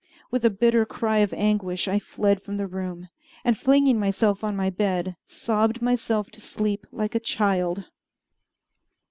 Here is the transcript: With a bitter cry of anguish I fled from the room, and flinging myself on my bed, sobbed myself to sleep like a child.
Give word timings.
With 0.31 0.43
a 0.43 0.49
bitter 0.49 0.83
cry 0.83 1.19
of 1.19 1.31
anguish 1.31 1.87
I 1.87 1.99
fled 1.99 2.41
from 2.41 2.57
the 2.57 2.65
room, 2.65 3.07
and 3.45 3.55
flinging 3.55 3.99
myself 3.99 4.43
on 4.43 4.55
my 4.55 4.71
bed, 4.71 5.15
sobbed 5.27 5.79
myself 5.79 6.31
to 6.31 6.41
sleep 6.41 6.87
like 6.91 7.13
a 7.13 7.19
child. 7.19 7.85